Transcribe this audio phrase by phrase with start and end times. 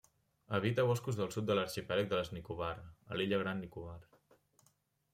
[0.57, 2.73] Habita boscos del sud de l'arxipèlag de les Nicobar,
[3.13, 3.99] a l'illa Gran Nicobar.